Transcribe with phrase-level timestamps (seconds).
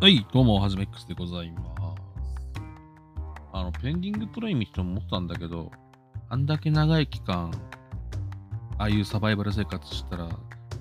[0.00, 2.62] はい、どうも、はじめ X でございます。
[3.52, 5.72] あの、ペンディングトレイン見て思ったんだけど、
[6.28, 7.50] あんだけ長い期間、
[8.78, 10.28] ああいうサバイバル生活したら、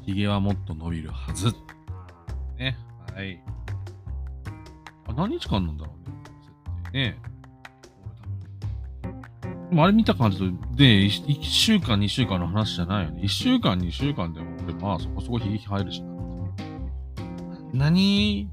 [0.06, 1.52] ヒゲはもっと伸びるはず。
[2.60, 2.78] ね、
[3.16, 3.42] はい。
[5.08, 6.14] あ何日間なんだろうね、
[6.84, 7.18] 設定ね。
[9.72, 10.46] でもあれ見た感じと、
[10.76, 13.24] で、1週間、2週間の話じゃないよね。
[13.24, 16.18] 1週間、2週間でも、俺まあそこそこヒゲ入るしな。
[17.74, 18.48] 何、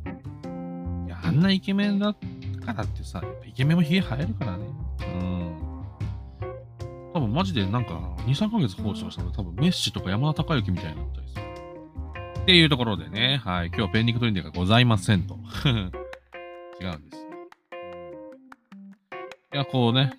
[1.24, 2.12] あんなイケメンだ
[2.66, 4.66] からってさ、やっぱイケメンもヒゲ生えるからね。
[5.00, 5.52] うん。
[7.14, 7.92] 多分マジでなんか、
[8.26, 11.42] 2、3ヶ月放置したら多分メッシとか山田孝之みたいになったりする。
[12.42, 15.38] っていうところでね、はい、今日はペンディングトレンディがございませんと。
[15.64, 17.28] 違うんですよ。
[19.54, 20.12] いや、こうね、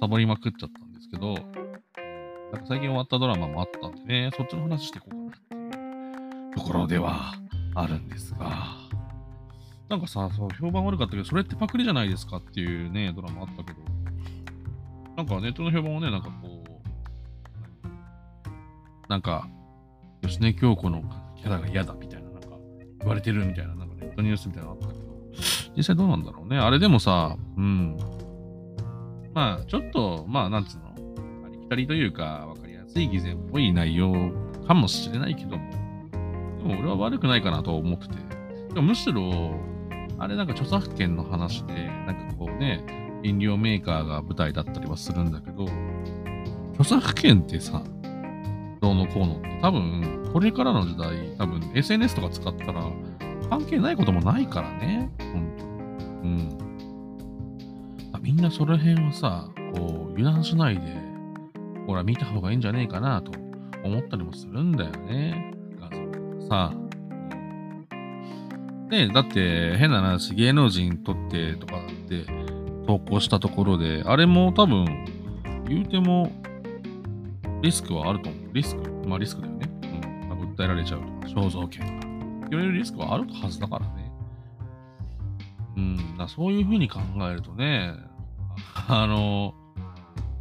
[0.00, 7.34] サボりまくっちゃったんですけど、なんか最近終わったドラマもあったんでね、そっちの話していこうかなっていうところでは
[7.76, 8.90] あるんですが、
[9.90, 13.80] なんかさ、そう評判悪かったけど、それってパクリじゃないですかっていうね、ドラマあったけど、
[15.16, 16.62] なんかネットの評判はね、なんかこ
[17.84, 17.90] う、
[19.08, 19.48] なんか、
[20.22, 21.02] 吉根京子の
[21.36, 22.48] キャラが嫌だみたいな、なんか
[23.00, 25.00] 言われてるみたいな、なんかネットニュースみたいなのあったけど、
[25.76, 26.56] 実際どうなんだろうね。
[26.56, 27.96] あれでもさ、うん。
[29.34, 30.94] まあ、ちょっと、まあ、なんつうの、
[31.46, 34.30] ありきたりというか、わかりやすい偽善っぽい内容
[34.68, 35.68] かもしれないけども、
[36.58, 38.14] でも俺は悪くないかなと思ってて、
[38.72, 39.52] でもむしろ、
[40.20, 42.84] あれなんか著作権の話で、なんかこうね、
[43.22, 45.66] 飲料メーカーが舞台だったりはするんだけど、
[46.78, 47.82] 著作権ってさ、
[48.80, 52.84] どうのこうのって多分、これからの時代、多分 SNS とか使ったら
[53.48, 55.64] 関係ないこともないからね、ほんと。
[55.64, 56.58] うん。
[58.22, 60.82] みんなその辺はさ、こう、油断しないで、
[61.86, 63.32] ほら見た方がいいんじゃねえかなと
[63.84, 65.54] 思ったりもするんだよね。
[65.80, 66.74] 画像さ、
[68.90, 72.26] ねだって変な話、芸能人撮ってとかって
[72.86, 74.84] 投稿したところで、あれも多分、
[75.68, 76.32] 言うても、
[77.62, 78.50] リスクはあると思う。
[78.52, 79.70] リスクまあリスクだよね。
[79.82, 80.28] うん。
[80.28, 82.06] なんか訴えられちゃうとか、肖像権が。
[82.50, 84.12] 言われるリスクはあるはずだからね。
[85.76, 86.16] うん。
[86.18, 86.98] だそういうふうに考
[87.30, 87.94] えるとね、
[88.88, 89.54] あの、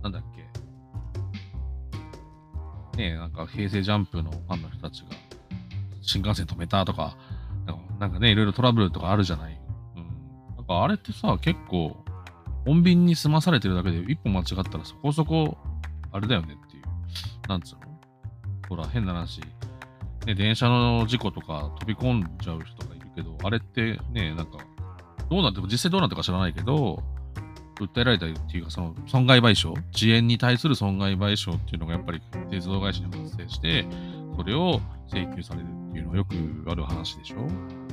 [0.01, 0.41] なんだっけ。
[2.97, 5.09] ねえ、なんか平成ジャンプのファンの人たちが
[6.01, 7.15] 新幹線止めたとか、
[7.99, 9.59] なんかね、いろいろトラブルとかあるじゃない。
[9.95, 10.55] うん。
[10.55, 12.03] なんかあれってさ、結構、
[12.65, 15.57] 穏便に済まされてるだけで一歩間違ったらそこそこ、
[16.11, 16.83] あれだよねっていう。
[17.47, 17.81] なんつうの？
[18.69, 19.41] ほら、変な話。
[20.25, 24.57] ね、電車の事故とか飛び込んじゃう人がいるけど、あれってね、なんか、
[25.29, 27.03] どうなっても、実際どうなってるか知らないけど、
[27.79, 33.85] 訴えられたりっていうか、その損害賠償、遅延に対する損害賠償っていうのがやっぱり鉄道会社に発生して、
[34.35, 36.35] それを請求されるっていうのはよく
[36.69, 37.47] ある話でしょ？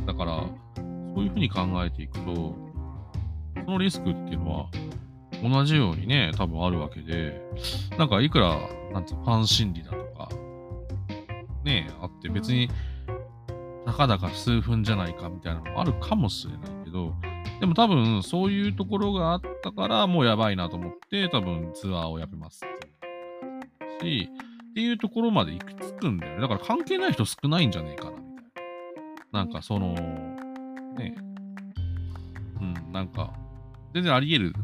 [0.07, 0.45] だから、
[1.15, 2.55] そういうふうに考えていくと、
[3.65, 4.71] そのリスクっていうのは、
[5.43, 7.41] 同じようにね、多分あるわけで、
[7.99, 8.57] なんかいくら、
[8.93, 10.29] なんつうの、ファン心理だとか、
[11.65, 12.69] ね、あって別に、
[13.85, 17.15] たかだか数分じゃないかみたいなのもあるかもしれないけど、
[17.61, 24.29] でも多分そういうところがあったからもうやばいなと思って多分ツアーをやめますっていうし、
[24.77, 26.41] っていうところまで行き着くんだよね。
[26.43, 28.25] だから関係ない人少ないんじゃねえかなみたい
[29.33, 29.39] な。
[29.41, 31.17] なんかその、ね、
[32.61, 33.33] うん、なんか
[33.95, 34.55] 全然あり得る。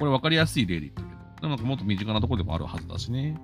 [0.00, 3.40] これ分かりやすい例で言ったけど、でもなんかもっと身近なところでもあるはずだしね。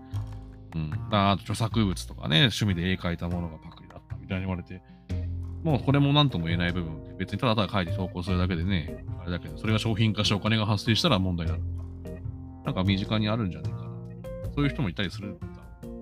[0.75, 0.91] うん。
[1.13, 4.83] あと著作物とかね、趣味で絵描いたものがパクリだったみたいに言われて、
[5.63, 12.23] もうこれも何とも言えない部分で、別にただただ書いて投稿するだけでね、あれだけど、それが商品化してお金が発生したら問題になるとか、
[12.65, 13.88] なんか身近にあるんじゃないか。
[14.59, 15.47] そういう人もいたりするんだ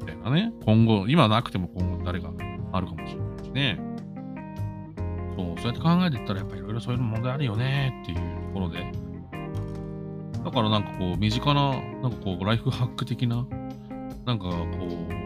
[0.00, 0.50] みたいなね。
[0.64, 2.30] 今後、今なくても今後誰が
[2.72, 3.78] あるかもしれないしね。
[5.36, 8.90] そう、そうやって考えていったら、やっぱりいろいろそういう問題あるよねっていうところで。
[10.42, 13.46] だからなんかこう、身近な、なんかこう、ライフハック的な、
[14.24, 14.56] なんかこ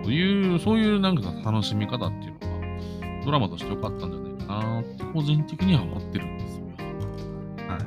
[0.07, 6.65] ういう、そういうなんか楽しみ方っていうのが、ドラマとして良かったんじゃないかなって、個人的には思ってるんですよ。
[7.69, 7.79] は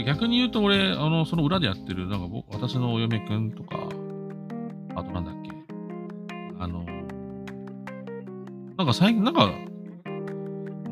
[0.00, 0.04] い。
[0.04, 3.85] 逆に言うと、俺、あの、その裏でやってる、なんか僕、私のお嫁くんとか、
[4.96, 5.50] あとなんだっけ、
[6.58, 6.84] あの、
[8.76, 9.48] なんか最近、なんか、う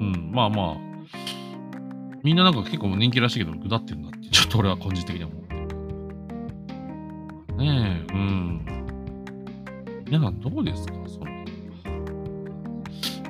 [0.03, 0.77] ん、まあまあ、
[2.23, 5.55] みんななんか結構人気らしいけど、ぐだってるなって、 ちょっと俺は個人的には思って。
[7.57, 8.65] ねえ、うん。
[10.07, 10.95] 皆さんどうですか？
[11.07, 11.27] その。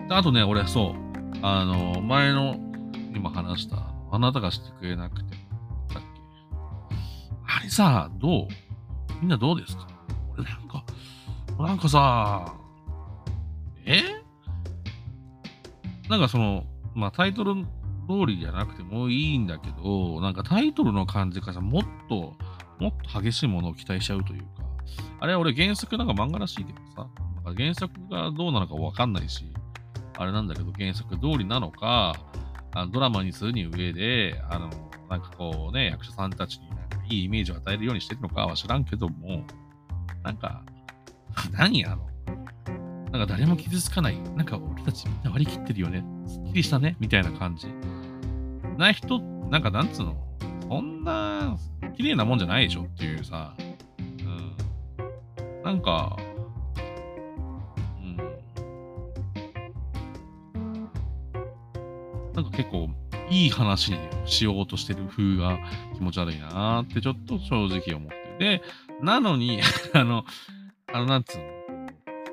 [0.08, 0.94] であとね、俺、そう、
[1.42, 2.56] あの、前の、
[3.14, 5.36] 今話した、あなたがしてくれなくて、
[5.94, 6.20] だっけ？
[7.46, 8.48] あれさ、どう？
[9.20, 9.86] みんなどうですか？
[10.42, 10.84] なんか、
[11.58, 12.54] なんかさ、
[13.86, 14.02] え？
[16.08, 16.64] なんかその、
[16.94, 17.68] まあタイトル通
[18.26, 22.34] りじゃなくてもいいんだけど、なんかタイトルの感じからもっと、
[22.78, 24.46] もっと激しいものを期待しちゃうというか、
[25.20, 27.08] あれは俺原作なんか漫画らしいけどさ、
[27.44, 29.44] なんか原作がどうなのかわかんないし、
[30.18, 32.14] あれなんだけど原作通りなのか、
[32.74, 34.70] あのドラマにするに上で、あの、
[35.08, 36.58] なんかこうね、役者さんたち
[37.08, 39.44] にいいイメージを与えるようにしてるのかは知らんけども、
[40.24, 40.62] なんか、
[41.52, 42.08] 何あの、
[43.12, 44.18] なんか誰も傷つかない。
[44.34, 46.02] なんか俺たちみんな割り切ってるよね。
[46.26, 46.96] すっきりしたね。
[46.98, 47.68] みたいな感じ。
[48.78, 50.16] な人、なんかなんつうの、
[50.68, 51.58] そんな
[51.94, 53.54] 綺麗なもんじゃないでしょっていうさ、
[53.98, 55.62] うん。
[55.62, 56.16] なんか、
[58.00, 58.16] うん。
[62.32, 62.88] なんか結構
[63.30, 65.58] いい話にしようとしてる風が
[65.94, 68.23] 気持ち悪いなーってちょっと正直思って。
[68.38, 68.62] で、
[69.00, 69.60] なのに
[69.94, 70.24] あの、
[70.92, 71.44] あの、なんつうの、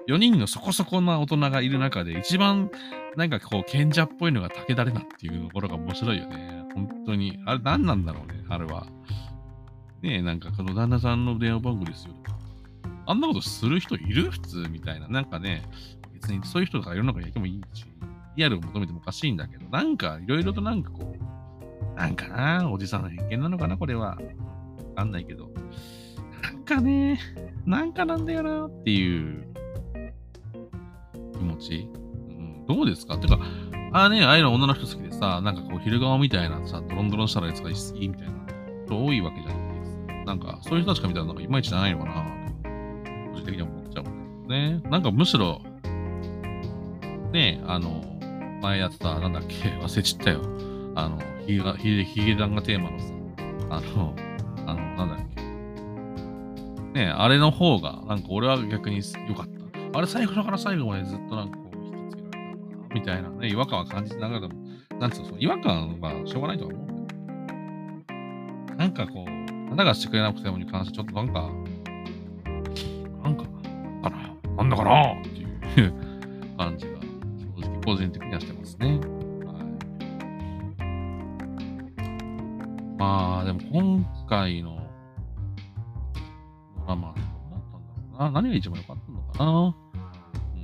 [0.08, 2.70] 4人のそこそこな大人がいる中で、一番
[3.16, 6.66] なんかこう、賢者っぽいのが武田玲奈っていうところが面白いよね。
[6.74, 7.38] 本当に。
[7.46, 8.86] あれ何なんだろうね、あれは。
[10.02, 12.38] ねえ、なんかこの旦那さんの電話番号ですよとか。
[13.06, 14.32] あんなことする人いる？
[14.32, 15.08] 普通みたいな。
[15.08, 15.64] なんかね、
[16.14, 17.86] 別にそういう人が世の中にいてもいいし、
[18.38, 24.12] リアルを求めてもおかしいんだけど、なんかいろいろとなんかこう、なんかな、おじさんの偏見なのかな、これは。
[24.12, 24.18] わ
[24.96, 25.52] かんないけど。
[26.62, 27.20] なんかね、
[27.66, 29.48] なんかなんだよなっていう
[31.34, 31.90] 気持ち？
[32.30, 33.16] うん、どうですか？
[33.16, 33.40] ってか、
[33.92, 38.34] ああね、ああいうの女の人好きでさ、なんかこう、昼顔みたいなさ、ドロンドロンしたらやつがいいみたいな
[38.86, 40.14] 人多いわけじゃないですか。
[40.26, 42.26] なんか、そういう人たちが見たらなんかいまいちないのかな
[43.32, 44.90] 個人的には思っちゃうもんだよね。
[44.90, 45.62] なんかむしろ、
[47.34, 48.06] ね、あの、
[48.62, 50.42] 前やってた、なんだっけ、忘れちったよ。
[50.96, 53.06] あの、ヒゲヒゲヒゲダンがテーマのさ、
[53.72, 54.16] あの、
[54.68, 55.31] あの、なんだっけ？
[56.94, 59.52] ねあれの方が、なんか俺は逆に良かった。
[59.98, 62.42] あれ最初から最後までずっとなんかこう引きつけられたな
[62.94, 64.54] みたいなね、違和感は感じながらも、
[65.00, 68.76] なんつうの、その違和感はしょうがないとは思うんだよ。
[68.78, 69.32] なんかこう、
[69.70, 71.50] 花がしてくれなくてもに関してちょっとなんか、
[73.24, 73.44] なんか、
[74.04, 75.44] かな、なんだかなってい
[75.86, 75.94] う
[76.58, 76.94] 感じが、
[77.62, 78.88] 正直個人的にはしてますね。
[78.88, 78.94] は
[82.96, 82.98] い。
[82.98, 84.81] まあ、でも今回の
[86.96, 88.42] ドラマでどうだったんだろうな。
[88.42, 89.76] 何が一番良かったのかな。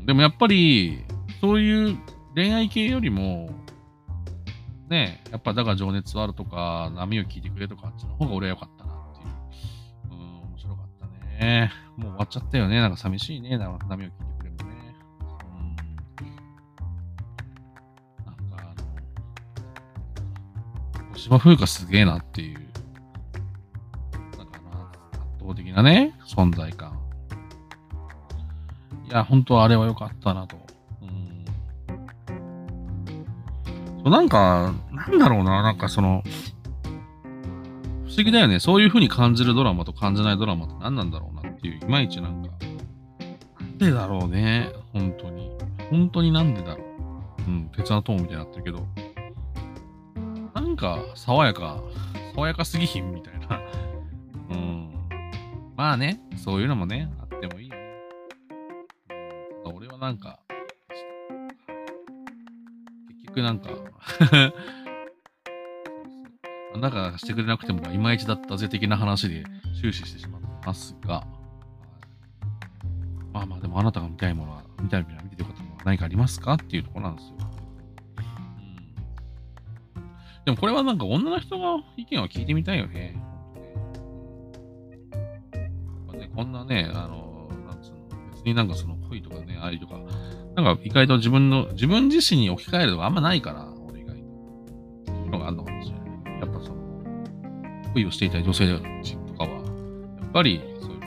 [0.06, 1.06] でもやっぱり、
[1.42, 1.98] そういう
[2.36, 3.50] 恋愛系よりも、
[4.90, 9.28] ね、やっぱだが情熱はあるとか、波を聞いてくれとか、あっちの方が俺は良かったなっていう。
[10.12, 10.20] うん、
[10.50, 11.08] 面白かった
[11.46, 11.72] ね。
[11.98, 12.80] もう終わっちゃったよね。
[12.80, 13.58] なんか寂しいね。
[13.58, 14.96] 波を聞いてくれもね。
[15.44, 16.24] う
[18.24, 18.26] ん。
[18.26, 18.64] なんかあ
[21.02, 22.67] の、小島風花すげえなっていう。
[25.78, 26.98] なね、存在感。
[29.08, 30.58] いや、本当あれは良かったなと。
[34.04, 34.12] うん。
[34.12, 36.24] なんか、なんだろうな、なんかその、
[38.08, 38.60] 不思議だよね。
[38.60, 42.50] そういう風に感じるドラマと感じないドラマって何なんだろうなっていう、いまいちなんか、
[43.60, 44.72] なんでだろうね。
[44.94, 45.52] 本当に。
[45.92, 46.84] 本当になんでだろ
[47.48, 47.52] う。
[47.52, 48.88] うん、鉄のトーンみたいになってるけど。
[50.56, 51.84] なんか、爽やか、
[52.34, 53.37] 爽やかすぎひんみたいな。
[55.78, 57.94] まあね、そういうのもね、あってもいいよね。
[59.64, 60.40] 俺はなんか、
[63.10, 63.70] 結局なんか
[66.80, 69.44] なんかしてくれなくてもいまいちだったぜ的な話で
[69.80, 71.28] 終始してしまってますが、
[73.32, 76.54] まあまあでもあなたが見たいものは、見たいものは見てることは何かありますか？
[76.54, 77.36] っていうところなんですよ。
[79.96, 80.06] うん、
[80.46, 83.27] でもこれはなんか女の人の意見を聞いてみたいよね。
[86.38, 87.98] こんなね、あの、なんつうの、
[88.32, 90.00] 別になんかその恋とかね、愛とか、
[90.56, 94.22] なんか意外と自分の、自分自身に置き換えるのがあんまないから、俺意外と。
[95.08, 96.06] そういうのがあるのかもしれな
[96.38, 96.40] い。
[96.40, 96.76] やっぱその、
[97.94, 98.84] 恋をしていた女性と
[99.34, 101.02] かは、やっぱりそういうの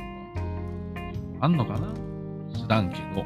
[1.39, 1.95] があんのかな？
[2.53, 3.25] 知らんけど。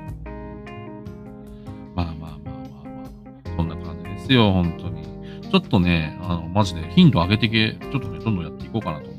[1.95, 5.05] まあまあまあまあまあ、そんな感じですよ、本当に。
[5.51, 9.11] ちょっとね、あの、マジで頻度上げてけ、ちょっとね、どんどんやっていこうかなと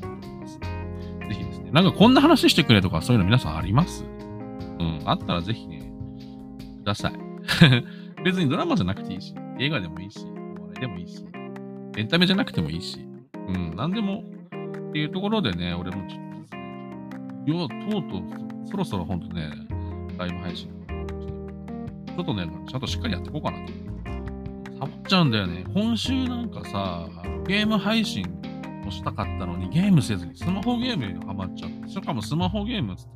[1.66, 4.04] ね、なんかこんな話してくれとか、そういうの皆さんあります？
[4.78, 5.90] うん、あったらぜひね、
[6.82, 7.12] ください。
[8.24, 10.26] 別にドラマじゃなくていいし、映画でもいいし、
[10.58, 11.24] お笑いでもいいし、
[11.96, 12.98] エンタメじゃなくてもいいし、
[13.48, 14.24] うん、なんでも
[14.88, 18.22] っていうところでね、俺もちょっとですね、よとうとう、
[18.70, 19.50] そろそろほんとね、
[20.18, 20.68] ライブ配信、
[22.06, 23.72] ちょっとね、ちゃんとしっかりやっていこうかなと。
[24.78, 25.64] サボっちゃうんだよね。
[25.72, 27.08] 今週なんかさ、
[27.46, 28.24] ゲーム配信
[28.86, 33.10] をしたかったのに、ゲームせずにスマホゲームにハマっちゃって、しかもスマホゲームっつって、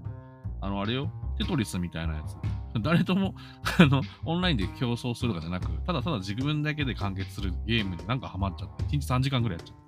[0.60, 2.36] あの、あれよ、テトリスみたいなやつ。
[2.82, 3.34] 誰とも、
[3.78, 9.80] あの、オンラインで競争するとかじゃなく、ただただ自分だけで完結するゲームになんかハマっちゃって、1日3時間ぐらいやっちゃって。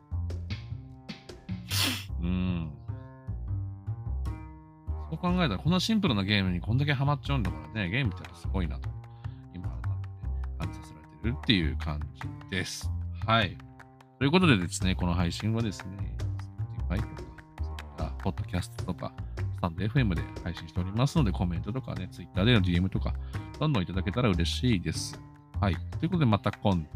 [2.23, 2.73] うん。
[5.11, 8.89] そう考えたら、こんなシンプルなゲームにこんだけハマっちゃうんだからね、ゲームってすごいなと、
[9.55, 10.09] 今改めて
[10.59, 12.91] 感じさせられてるっていう感じです。
[13.27, 13.57] はい。
[14.23, 16.17] ということでですね、この配信はですね、
[16.89, 17.01] Spotify
[17.67, 19.13] とか、ポッドキャストとか、
[19.57, 23.17] スタンド FM で配信しておりますので、コメントとかね、Twitter での DM とか、
[23.59, 25.21] どんどんいただけたら嬉しいです。
[25.61, 25.75] はい。
[25.99, 26.87] ということで、また今